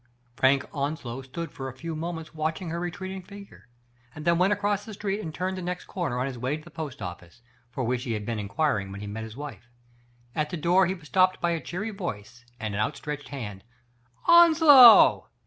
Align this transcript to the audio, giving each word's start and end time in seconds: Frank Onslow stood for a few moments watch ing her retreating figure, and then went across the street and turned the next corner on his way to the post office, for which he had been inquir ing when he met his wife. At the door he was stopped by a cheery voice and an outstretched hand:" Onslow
Frank 0.35 0.65
Onslow 0.73 1.21
stood 1.21 1.51
for 1.51 1.67
a 1.69 1.75
few 1.77 1.95
moments 1.95 2.33
watch 2.33 2.59
ing 2.59 2.71
her 2.71 2.79
retreating 2.79 3.21
figure, 3.21 3.67
and 4.15 4.25
then 4.25 4.39
went 4.39 4.51
across 4.51 4.83
the 4.83 4.95
street 4.95 5.19
and 5.21 5.31
turned 5.31 5.59
the 5.59 5.61
next 5.61 5.85
corner 5.85 6.17
on 6.19 6.25
his 6.25 6.39
way 6.39 6.57
to 6.57 6.63
the 6.63 6.71
post 6.71 7.03
office, 7.03 7.43
for 7.69 7.83
which 7.83 8.01
he 8.05 8.13
had 8.13 8.25
been 8.25 8.39
inquir 8.39 8.81
ing 8.81 8.91
when 8.91 9.01
he 9.01 9.05
met 9.05 9.23
his 9.25 9.37
wife. 9.37 9.67
At 10.33 10.49
the 10.49 10.57
door 10.57 10.87
he 10.87 10.95
was 10.95 11.07
stopped 11.07 11.39
by 11.39 11.51
a 11.51 11.61
cheery 11.61 11.91
voice 11.91 12.45
and 12.59 12.73
an 12.73 12.81
outstretched 12.81 13.29
hand:" 13.29 13.63
Onslow 14.25 15.27